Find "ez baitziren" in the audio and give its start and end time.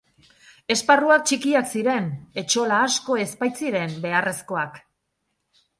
3.27-3.95